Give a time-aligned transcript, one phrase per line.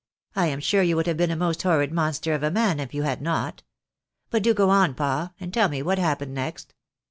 [0.35, 2.91] "I am sure you would have been a most horrid monster of a man if
[2.91, 3.61] you had not.
[4.31, 6.73] But do go on, pa, and tell me what happened next